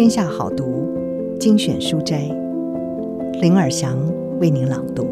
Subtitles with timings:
[0.00, 0.88] 天下好读
[1.38, 2.22] 精选书斋，
[3.42, 3.98] 林尔祥
[4.40, 5.06] 为您朗读。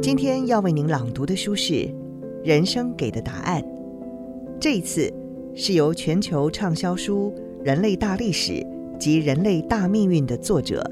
[0.00, 1.72] 今天要为您朗读的书是
[2.44, 3.60] 《人生给的答案》，
[4.60, 5.12] 这一次
[5.52, 7.34] 是由全球畅销书
[7.66, 8.64] 《人类大历史
[9.00, 10.88] 及人类大命运》的作者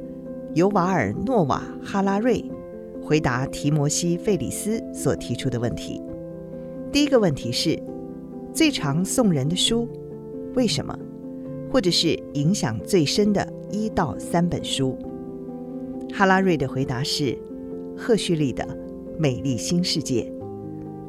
[0.54, 2.44] 尤瓦尔·诺瓦·哈拉瑞。
[3.08, 6.02] 回答提摩西·费里斯所提出的问题。
[6.92, 7.82] 第一个问题是：
[8.52, 9.88] 最常送人的书，
[10.54, 10.94] 为什么？
[11.72, 14.94] 或者是影响最深的一到三本书？
[16.12, 17.34] 哈拉瑞的回答是：
[17.96, 18.62] 赫胥黎的
[19.18, 20.24] 《美丽新世界》。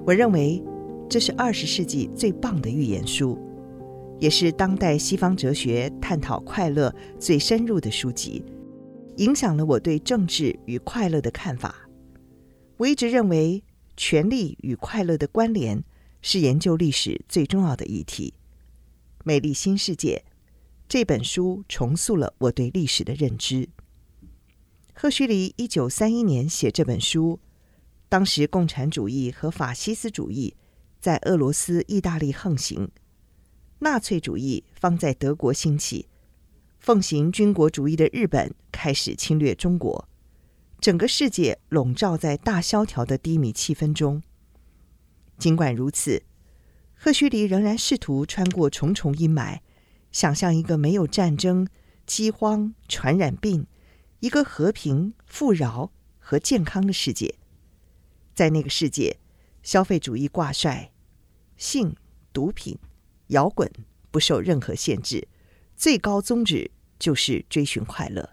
[0.06, 0.64] 我认为
[1.10, 3.38] 这是二十世纪最棒的寓言书，
[4.20, 8.42] 也是当代西方哲学探讨快乐最深入的书籍，
[9.18, 11.89] 影响了我对政治与快乐的看法。
[12.80, 13.62] 我一直认为，
[13.98, 15.84] 权力与快乐的关联
[16.22, 18.34] 是研究历史最重要的议题。
[19.26, 20.24] 《美丽新世界》
[20.88, 23.68] 这本书重塑了我对历史的认知。
[24.94, 27.42] 赫胥黎一九三一年写这本书，
[28.08, 30.56] 当时共产主义和法西斯主义
[31.02, 32.90] 在俄罗斯、意大利横行，
[33.80, 36.08] 纳粹主义方在德国兴起，
[36.80, 40.09] 奉行军国主义的日本开始侵略中国。
[40.82, 44.24] 整个世界笼罩在大萧条的低迷气氛中。
[45.38, 46.24] 尽管如此，
[46.96, 49.60] 赫胥黎仍然试图穿过重重阴霾，
[50.12, 51.68] 想象一个没有战争、
[52.06, 53.68] 饥荒、传染病，
[54.20, 57.36] 一个和平、富饶和健康的世界。
[58.34, 59.20] 在那个世界，
[59.64, 60.92] 消费主义挂帅，
[61.58, 61.94] 性、
[62.32, 62.78] 毒品、
[63.28, 63.70] 摇滚
[64.12, 65.28] 不受任何限制，
[65.76, 68.30] 最高宗旨就是追寻快乐。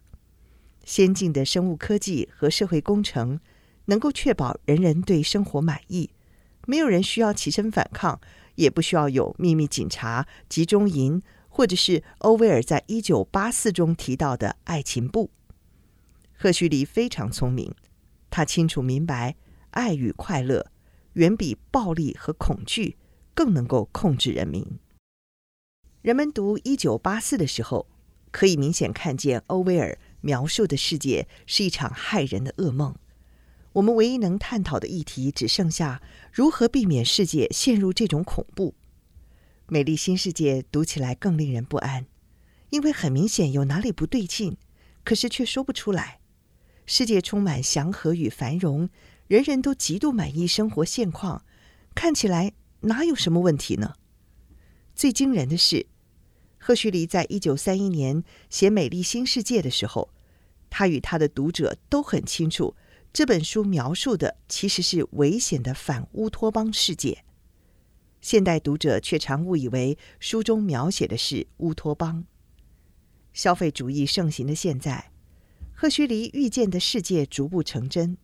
[0.86, 3.40] 先进的生物科技和社会工程
[3.86, 6.10] 能够确保人人对生活满意，
[6.66, 8.20] 没有人需要起身反抗，
[8.54, 15.30] 也不需要有秘密警察、集中营，或者是欧威尔在一九八四中提到的爱情簿。
[16.32, 17.74] 赫胥黎非常聪明，
[18.30, 19.34] 他清楚明白，
[19.70, 20.70] 爱与快乐
[21.14, 22.96] 远比暴力和恐惧
[23.34, 24.78] 更能够控制人民。
[26.02, 27.88] 人们读一九八四的时候，
[28.30, 29.98] 可以明显看见欧威尔。
[30.20, 32.94] 描述的世界是一场骇人的噩梦。
[33.74, 36.00] 我们唯一能探讨的议题只剩下
[36.32, 38.74] 如何避免世界陷入这种恐怖。
[39.68, 42.06] 美丽新世界读起来更令人不安，
[42.70, 44.56] 因为很明显有哪里不对劲，
[45.04, 46.20] 可是却说不出来。
[46.86, 48.88] 世界充满祥和与繁荣，
[49.26, 51.44] 人人都极度满意生活现况，
[51.94, 52.52] 看起来
[52.82, 53.94] 哪有什么问题呢？
[54.94, 55.86] 最惊人的是，
[56.66, 60.10] 赫胥黎在一九三一年写《美丽新世界》的时候，
[60.68, 62.74] 他与他的读者都很清楚，
[63.12, 67.22] 这本书描述的其实是危险的反乌托邦世界。
[68.20, 72.24] 现代读者却常误以为书中描写的是乌托邦。
[73.32, 75.12] 消费主义盛行的现在，
[75.72, 78.18] 赫胥黎预见的世界逐步成真。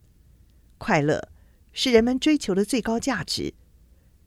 [0.78, 1.28] 快乐
[1.72, 3.54] 是人们追求的最高价值。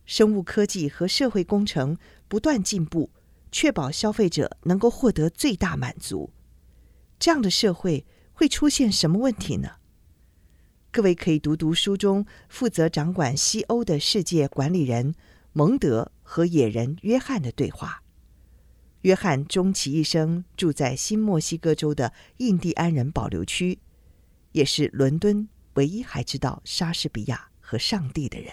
[0.05, 1.97] 生物科技和社会工程
[2.29, 3.09] 不断进步，
[3.55, 6.33] 确保消费者能够获得最大满足。
[7.17, 9.77] 这样的社会会出现什么问题呢？
[10.91, 15.15] 各位可以读读书中负责掌管西欧的世界管理人
[15.53, 18.03] 蒙德和野人约翰的对话。
[19.03, 23.79] 约翰终其一生住在新墨西哥州的印第安人保留区，
[24.51, 28.51] 也是伦敦唯一还知道莎士比亚和上帝的人。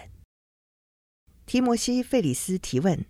[1.44, 3.04] 提摩西·费里斯提问：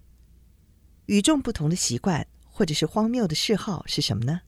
[1.06, 4.42] 与众不同的习惯或者是荒谬的嗜好是什么呢？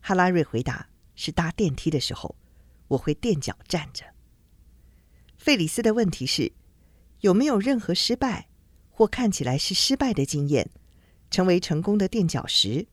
[0.00, 2.36] 哈拉瑞回答：“是搭电梯的时候，
[2.88, 4.04] 我会垫脚站着。”
[5.38, 6.52] 费里斯的问题是
[7.22, 8.48] ：“有没有任何失败
[8.90, 10.70] 或看起来是失败的经验，
[11.30, 12.86] 成为成功的垫脚石？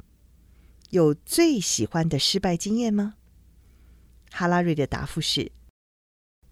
[0.91, 3.15] 有最喜欢的失败经验吗？”
[4.31, 5.41] 哈拉瑞的答复是：“《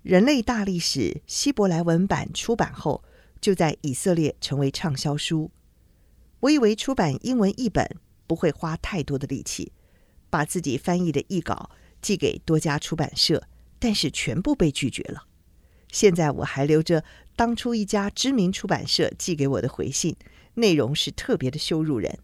[0.01, 3.03] 人类大历史》希伯来文版出版后，
[3.39, 5.51] 就在以色列成为畅销书。
[6.41, 9.71] 我以为出版英文译本不会花太多的力气。”
[10.29, 11.69] 把自己翻译的译稿
[12.01, 13.47] 寄给多家出版社，
[13.79, 15.25] 但是全部被拒绝了。
[15.89, 17.05] 现在我还留着
[17.37, 20.17] 当初一家知名出版社寄给我的回信，
[20.55, 22.19] 内容是特别的羞辱人。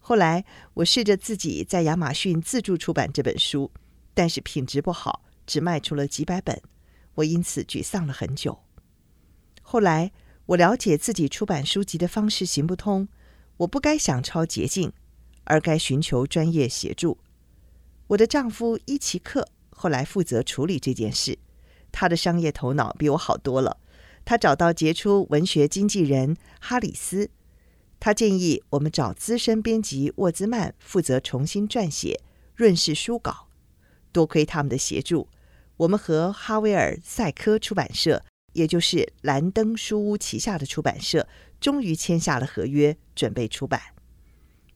[0.00, 3.70] 后来我试着自己在亚马逊自助出版这本书，
[4.14, 6.62] 但是品质不好，只卖出了几百本，
[7.16, 8.58] 我因此沮丧了很久。
[9.60, 10.12] 后来
[10.46, 13.06] 我了解自己出版书籍的方式行不通，
[13.58, 14.92] 我不该想抄捷径。
[15.50, 17.16] 而该寻求专业协助。
[18.08, 21.38] 我的丈夫伊奇克后来负责处理这件事，
[21.90, 23.78] 他的商业头脑比我好多了。
[24.26, 27.30] 他找到杰出文学经纪人哈里斯，
[27.98, 32.20] 他建议我们找资深编辑沃兹曼负责重新撰写
[32.54, 33.48] 润饰书稿。
[34.12, 35.30] 多亏他们的协助，
[35.78, 38.22] 我们和哈维尔赛科出版社，
[38.52, 41.26] 也就是兰登书屋旗下的出版社，
[41.60, 43.80] 终于签下了合约，准备出版。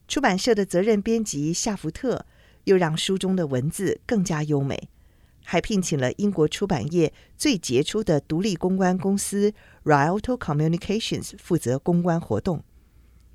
[0.09, 2.27] 出版社的责任编辑夏福特
[2.65, 4.89] 又让书中的文字更加优美。
[5.45, 9.53] 还聘请了英国出版业最杰出的独立公关公司
[9.85, 12.63] Rialto Communications 负责公关活动。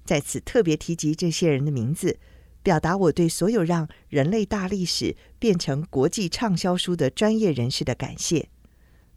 [0.06, 2.18] 在此特别提及这些人的名字，
[2.64, 8.48] 表达我对所有让人类大历史变成国际畅销书的专业人士的感谢。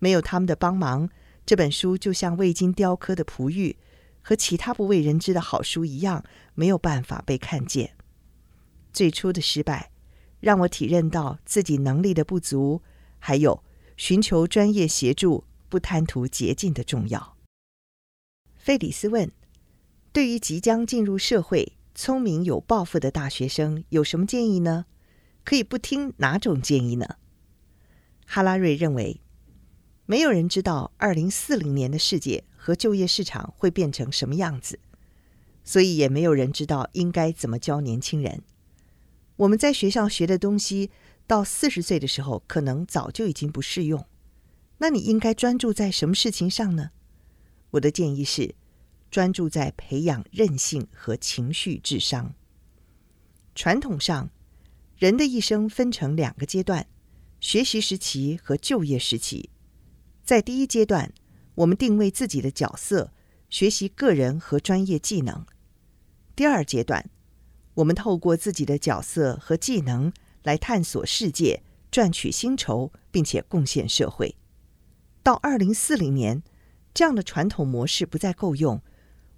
[0.01, 1.09] 没有他们的帮忙，
[1.47, 3.77] 这本书就像未经雕刻的璞玉，
[4.23, 6.25] 和其他不为人知的好书一样，
[6.55, 7.97] 没有办法被看见。
[8.93, 9.91] 最初的失败。
[10.41, 12.81] 让我体认到自己能力的不足，
[13.19, 13.63] 还有
[13.99, 17.37] 寻求专业协助、不贪图捷径的重要。
[18.57, 19.31] 费里斯问
[20.15, 24.87] ：“对于即将进入社会、聪明有抱负的大学生，有什么建议呢？
[25.45, 27.17] 可以不听哪种建议呢？”
[28.25, 29.21] 哈拉瑞认为，
[30.07, 34.79] 没有人知道二零四零年的世界和就业市场会变成什么样子，
[35.65, 38.43] 所以也没有人知道应该怎么教年轻人。
[39.37, 40.91] 我们在学校学的东西，
[41.27, 44.05] 到四十岁的时候，可能早就已经不适用。
[44.77, 46.91] 那你应该专注在什么事情上呢？
[47.71, 48.55] 我的建议是，
[49.11, 52.35] 专注在培养韧性和情绪智商。
[53.55, 54.29] 传统上，
[54.99, 56.87] 人的一生分成两个阶段：
[57.41, 59.49] 学习时期和就业时期。
[60.23, 61.13] 在第一阶段，
[61.61, 63.13] 我们定位自己的角色，
[63.51, 65.45] 学习个人和专业技能。
[66.35, 67.11] 第二阶段，
[67.75, 70.11] 我们透过自己的角色和技能
[70.43, 74.37] 来探索世界，赚取薪酬，并且贡献社会。
[75.23, 76.43] 到二零四零年，
[76.95, 78.81] 这样的传统模式不再够用，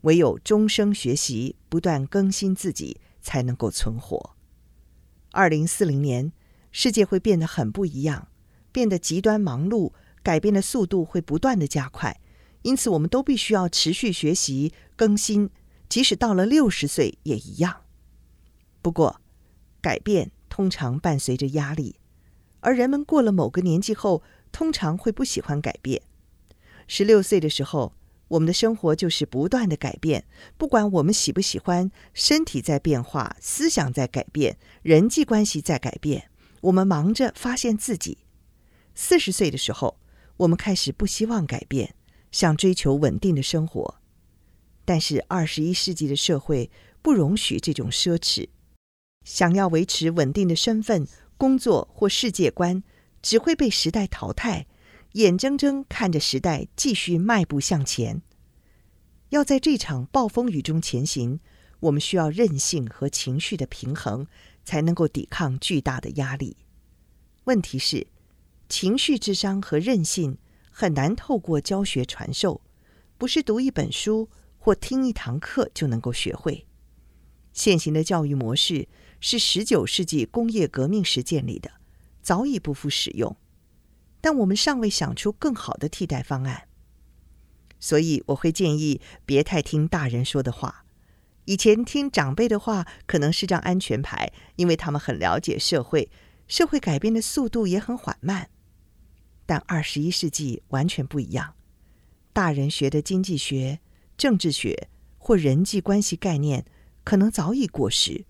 [0.03, 4.37] 唯有终生学习、不断更新自己，才能够存活。
[5.33, 6.33] 二零四零年，
[6.71, 8.29] 世界会变得很不一样，
[8.71, 9.93] 变得极端忙碌，
[10.23, 12.21] 改变的速度会不断的加快，
[12.63, 15.51] 因此我们都必须要持续学习更新，
[15.89, 17.83] 即使到了六十岁也一样。
[18.81, 19.21] 不过，
[19.81, 21.97] 改变通常伴随着压力，
[22.61, 24.23] 而人们过了某个年纪后，
[24.53, 26.03] 通常会不喜欢改变。
[26.87, 27.95] 十六岁的时候，
[28.29, 30.25] 我们的生活就是不断的改变，
[30.57, 36.31] 不管我们喜不喜欢，身体在变化，思想在改变，人际关系在改变。
[36.63, 38.19] 我们忙着发现自己。
[38.95, 39.99] 四十岁的时候，
[40.43, 41.95] 我们开始不希望改变，
[42.33, 44.01] 想追求稳定的生活。
[44.85, 46.69] 但是二十一世纪的社会
[47.01, 48.49] 不容许这种奢侈。
[49.25, 51.07] 想要维持稳定的身份、
[51.37, 52.83] 工作或世界观，
[53.23, 54.67] 只会被时代淘汰。
[55.13, 58.23] 眼睁睁看着时代继续迈步向前。
[59.29, 61.39] 要在这场暴风雨中前行，
[61.81, 64.27] 我们需要韧性和情绪的平衡，
[64.65, 66.57] 才能够抵抗巨大的压力。
[67.45, 68.07] 问题是，
[68.73, 70.39] 情绪智商和韧性
[70.71, 72.63] 很难透过教学传授，
[73.19, 76.67] 不是读一本书或听一堂课就能够学会。
[77.53, 78.89] 现行的教育模式。
[79.21, 81.71] 是十九世纪工业革命时建立的，
[82.23, 83.37] 早已不复使用。
[84.21, 86.67] 但我们尚未想出更好的替代方案，
[87.79, 90.85] 所以我会建议别太听大人说的话。
[91.45, 96.11] 以前听长辈的话可能是张安全牌，因为他们很了解社会，
[96.49, 98.49] 社会改变的速度也很缓慢。
[99.47, 101.55] 但二十一世纪完全不一样，
[102.33, 103.81] 大人学的经济学、
[104.17, 106.65] 政治学或人际关系概念
[107.05, 108.25] 可能早已过时。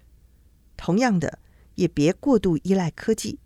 [0.76, 1.38] 同样的，
[1.76, 3.38] 也别过度依赖科技。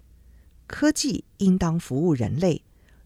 [0.66, 2.62] 科技应当服务人类，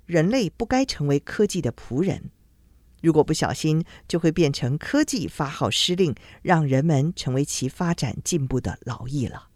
[0.06, 2.30] 人类不该成为科技的仆人。
[3.02, 9.48] 如果不小心，就会变成科技发号施令，让人们成为其发展进步的劳役了。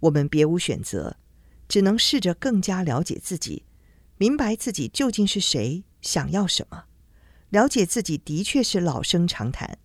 [0.00, 1.16] 我们别无选择，
[1.72, 3.64] 只能试着更加了解自己，
[4.18, 6.84] 明白自己究竟是谁，想要什么。
[7.48, 9.78] 了解自己的确是老生常谈。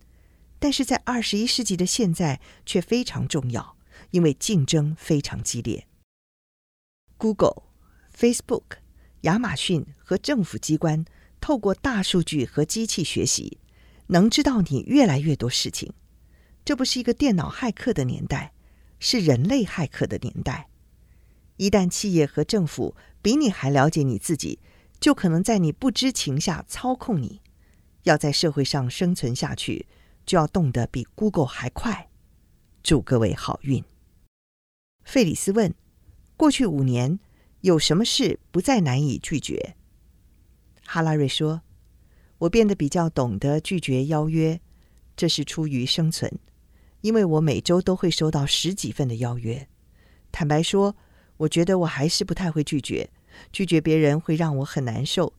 [0.58, 3.78] 但是在二十一世纪的现在却非常重要，
[4.10, 5.86] 因为竞争非常激烈。
[7.16, 7.62] Google、
[8.14, 8.64] Facebook、
[9.22, 11.06] 亚马逊和政府机关
[11.40, 13.56] 透过大数据和机器学习，
[14.08, 15.94] 能知道你越来越多事情。
[16.66, 18.52] 这不是一个电脑骇客的年代，
[19.00, 20.68] 是人类骇客的年代。
[21.58, 24.58] 一旦企业和政府比你还了解你自己，
[24.98, 27.40] 就可能在你不知情下操控你。
[28.04, 29.86] 要在社会上生存下去，
[30.24, 32.08] 就要动得比 Google 还快。
[32.82, 33.84] 祝各位好运。
[35.04, 35.74] 费里斯问：
[36.36, 37.18] 过去五年，
[37.60, 39.74] 有什么事不再难以拒绝？
[40.86, 41.62] 哈拉瑞说
[42.38, 44.60] ：“我变得比较懂得拒绝邀约，
[45.16, 46.38] 这是出于生存，
[47.00, 49.68] 因为我每周都会收到十几份的邀约。
[50.30, 50.96] 坦白说，
[51.38, 53.10] 我觉得我还是不太会拒绝，
[53.50, 55.32] 拒绝别人会让我很难受，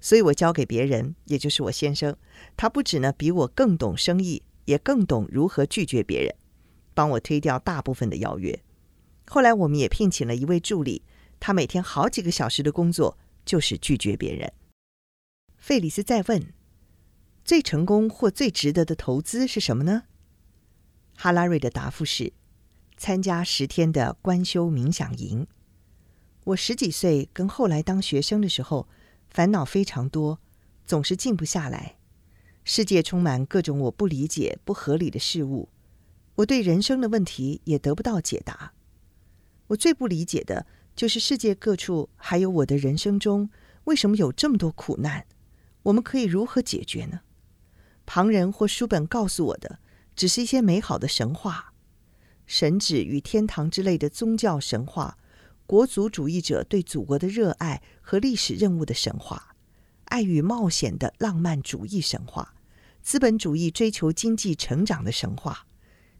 [0.00, 2.16] 所以我交给别人，也就是我先生，
[2.56, 6.34] 他不止呢比我更懂生意，也更懂如何拒绝别人，
[6.92, 8.60] 帮我推掉大部分的邀约。
[9.26, 11.02] 后来我们也聘请了一位助理，
[11.40, 14.52] 他每天好几个小时的工作就是拒绝别人。”
[15.56, 16.52] 费里斯再问
[17.42, 20.02] ：“最成功或最值得的投资是什么呢？”
[21.16, 22.32] 哈拉瑞的答复是
[22.96, 25.46] ：“参加十天的观修冥想营。”
[26.44, 28.86] 我十几岁跟后来当学生的时候，
[29.30, 30.38] 烦恼非常多，
[30.86, 31.96] 总是静不下来。
[32.64, 35.68] 世界充满各种我不理解、不合理的事物，
[36.36, 38.72] 我对人生的问题也得不到解答。
[39.66, 43.50] 我最不理解的就是世界各处，还有我的人生中，
[43.84, 45.26] 为什么有这么多苦难？
[45.82, 47.20] 我们可以如何解决呢？
[48.06, 49.78] 旁人或书本告诉我的，
[50.16, 51.73] 只是一些美好的神话、
[52.46, 55.16] 神旨与天堂之类的宗教神话，
[55.66, 59.56] 国族主义者对祖国的热爱和历史任务的神话，
[60.04, 62.54] 爱与冒险的浪漫主义神话，
[63.02, 65.66] 资本主义追求经济成长的神话，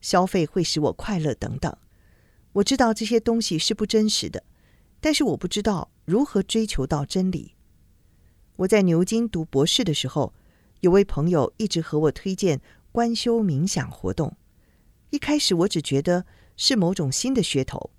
[0.01, 1.77] 消费会使我快乐等等。
[2.55, 4.45] 我知道这些东西是不真实的，
[5.01, 7.55] 但是我不知道如何追求到真理。
[8.57, 10.33] 我在牛津读博士的时候，
[10.81, 12.61] 有位朋友一直和我推荐
[12.93, 14.37] 观修冥想活动。
[15.15, 17.93] 一开始我只觉得是某种新的噱头，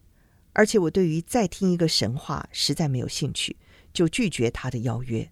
[0.52, 3.56] 而且我对于再听一个神话实在没有兴趣，
[3.94, 5.32] 就拒绝他的邀约。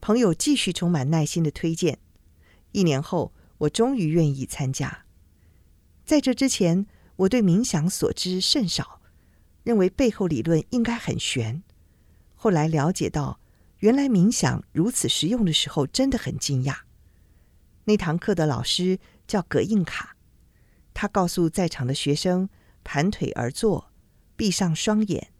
[0.00, 1.98] 朋友继续充满耐心的推荐，
[2.70, 5.04] 一年后我终于愿意参加。
[6.04, 9.00] 在这之前，我对冥想所知甚少，
[9.64, 11.64] 认为背后理论应该很玄。
[12.36, 13.40] 后来了解到，
[13.78, 16.76] 原来冥想如此实用的时候，真的很惊讶。
[17.86, 20.16] 那堂课的老师叫葛印卡，
[20.94, 22.48] 他告诉在场的学生
[22.84, 23.90] 盘腿而坐，
[24.36, 25.32] 闭上双眼，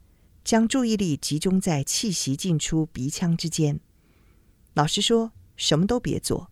[0.44, 3.80] 将注意力集中在气息进出鼻腔之间。
[4.74, 6.50] 老师说：“什么都别做，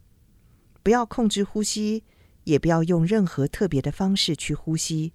[0.82, 2.04] 不要控制呼吸，
[2.44, 5.12] 也不要用任何特别的方式去呼吸，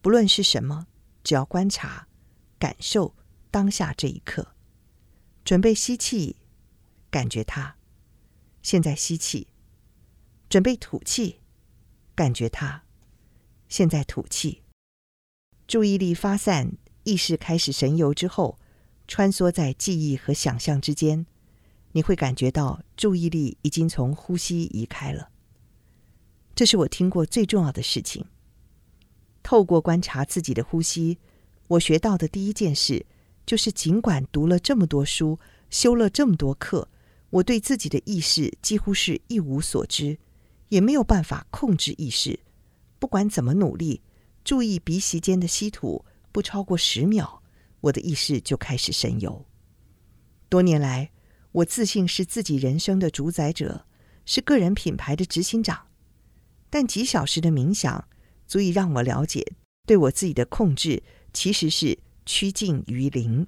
[0.00, 0.86] 不论是什么，
[1.22, 2.08] 只要观察、
[2.58, 3.14] 感受
[3.50, 4.48] 当下这一刻。”
[5.44, 6.36] 准备吸气，
[7.10, 7.76] 感觉它。
[8.62, 9.48] 现在吸气。
[10.48, 11.40] 准备吐气，
[12.14, 12.83] 感觉它。
[13.76, 14.62] 现在吐气。
[15.66, 18.56] 注意力发散，意识开始神游之后，
[19.08, 21.26] 穿梭在记忆和想象之间，
[21.90, 25.30] 你会感觉到注意力已经从呼吸移开了。
[26.54, 28.26] 这是我听过最重要的事情。
[29.42, 31.18] 透过观察自己的呼吸，
[31.66, 33.04] 我学到的第一件事。
[33.44, 36.88] 就是尽管读了这么多书，修了这么多课，
[37.28, 40.16] 我对自己的意识几乎是一无所知，
[40.68, 42.38] 也没有办法控制意识。
[43.04, 44.00] 不管怎么努力，
[44.44, 47.42] 注意鼻息间的吸吐不超过十秒，
[47.82, 49.44] 我的意识就开始神游。
[50.48, 51.10] 多年来，
[51.52, 53.84] 我自信是自己人生的主宰者，
[54.24, 55.88] 是个人品牌的执行长。
[56.70, 58.08] 但几小时的冥想，
[58.46, 59.52] 足以让我了解，
[59.84, 61.02] 对我自己的控制
[61.34, 61.98] 其实是。
[62.24, 63.46] 趋近于零，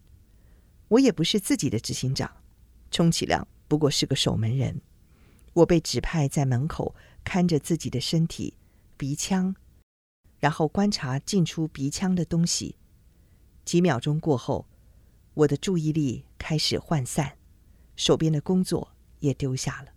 [0.89, 2.31] 我也不是自己的执行长，
[2.91, 4.83] 充其量不过是个守门人。
[5.55, 6.95] 我被指派在门口
[7.25, 8.53] 看着自己的身体、
[8.97, 9.55] 鼻腔，
[10.39, 12.77] 然后观察进出鼻腔的东西。
[13.65, 14.69] 几秒钟过后，
[15.35, 17.37] 我的注意力开始涣散，
[17.97, 19.93] 手边的工作也丢下了。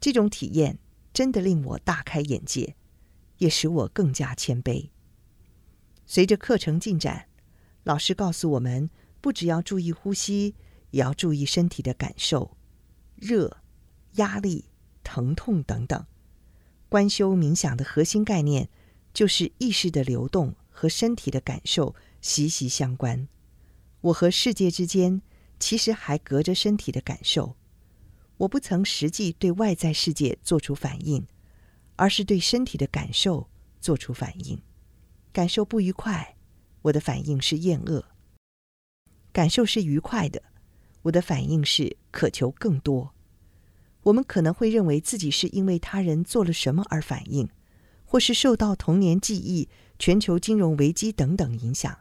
[0.00, 0.78] 这种体验
[1.12, 2.76] 真的令我大开眼界，
[3.38, 4.90] 也使我更加谦卑。
[6.06, 7.28] 随着课程进展。
[7.84, 8.88] 老师告诉我们，
[9.20, 10.54] 不只要注意呼吸，
[10.92, 12.56] 也要注意身体的感受，
[13.16, 13.56] 热、
[14.12, 14.66] 压力、
[15.02, 16.06] 疼痛等等。
[16.92, 18.68] 观修冥想的核心概念
[19.14, 23.26] 就是意识的流动和身体的感受息息相关。
[24.02, 25.22] 我和世界之间
[25.58, 27.56] 其实还隔着身体的感受。
[28.36, 31.26] 我不曾实际对外在世界做出反应，
[31.96, 33.48] 而是对身体的感受
[33.80, 34.60] 做出反应。
[35.32, 36.36] 感受不愉快。
[36.82, 38.04] 我的反应是厌恶，
[39.32, 40.42] 感受是愉快的，
[41.00, 43.14] 我的反应是渴求更多。
[44.02, 47.48] 我们可能会认为自己是因为他人做了什么而反应，
[48.04, 49.68] 或是受到童年记忆、
[49.98, 51.98] 全球金融危机等等影响，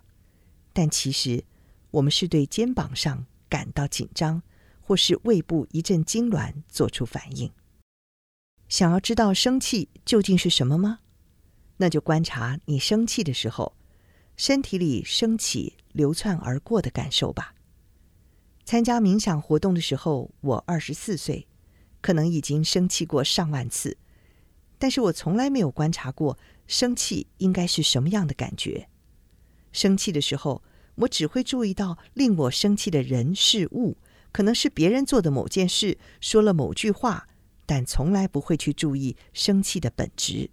[0.74, 1.44] 但其实
[1.92, 4.42] 我们是对肩膀上感到紧张，
[4.80, 7.52] 或是胃部一阵痉挛做出反应。
[8.68, 11.00] 想要知道生气究竟是什么吗？
[11.78, 13.76] 那就观察你生气的时候。
[14.38, 17.54] 身体里升起流窜而过的感受吧。
[18.66, 21.46] 参加冥想活动的时候，我二十四岁，
[22.02, 23.98] 可能已经生气过上万次，
[24.78, 28.90] 但是我从来没有观察过生气应该是什么样的感觉。
[29.72, 30.64] 生气的时候，
[30.96, 33.98] 我只会注意到令我生气的人事物，
[34.32, 37.28] 可能是别人做的某件事，说了某句话，
[37.66, 40.50] 但从来不会去注意生气的本质。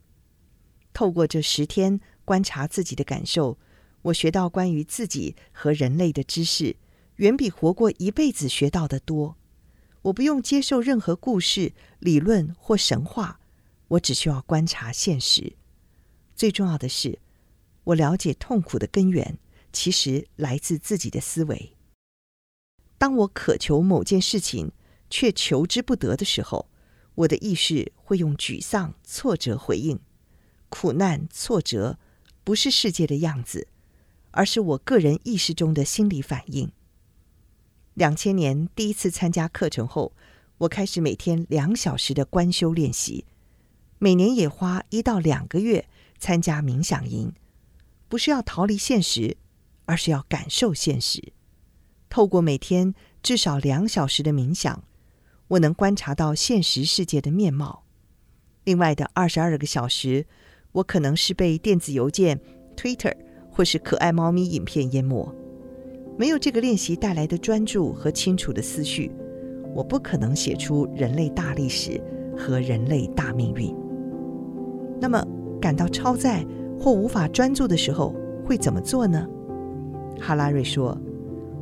[0.93, 3.59] 透过这十天观察自己的感受，
[4.03, 6.77] 我学到关于自己和人类的知识，
[7.17, 9.37] 远比活过一辈子学到的多。
[10.03, 13.41] 我不用接受任何故事、理论或神话，
[13.89, 15.55] 我只需要观察现实。
[16.35, 17.19] 最重要的是，
[17.85, 19.39] 我了解痛苦的根源，
[19.73, 21.73] 其实来自自己的思维。
[22.97, 24.73] 当我渴求某件事情，
[25.11, 26.69] 却求之不得的时候，
[27.17, 29.99] 我的意识会用沮丧、挫折回应。
[30.69, 31.99] 苦难、挫折，
[32.45, 33.69] 不是世界的样子，
[34.31, 36.71] 而是我个人意识中的心理反应。
[37.99, 40.13] 两千年第一次参加课程后，
[40.59, 43.25] 我开始每天两小时的观修练习，
[43.99, 45.85] 每年也花一到两个月
[46.17, 47.33] 参加冥想营，
[48.09, 49.37] 不是要逃离现实，
[49.87, 51.33] 而是要感受现实。
[52.09, 54.85] 透过每天至少两小时的冥想，
[55.49, 57.83] 我能观察到现实世界的面貌。
[58.63, 60.25] 另外的二十二个小时，
[60.71, 62.41] 我可能是被电子邮件、
[62.77, 63.17] Twitter
[63.51, 65.35] 或是可爱猫咪影片淹没。
[66.19, 69.13] 没有这个练习带来的专注和清楚的思绪，
[69.73, 72.01] 我不可能写出人类大历史
[72.37, 73.73] 和人类大命运。
[75.01, 75.25] 那么，
[75.61, 76.45] 感到超载
[76.77, 78.13] 或无法专注的时候，
[78.45, 79.25] 会怎么做呢？
[80.19, 80.99] 哈拉瑞说：“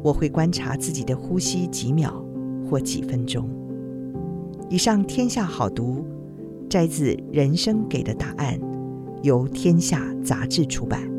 [0.03, 2.25] 我会观察自己的呼吸几秒
[2.67, 3.47] 或几分钟。”
[4.71, 6.03] 以上天下好读，
[6.67, 8.59] 摘自《人生给的答案》。
[9.23, 11.16] 由天下杂志出版。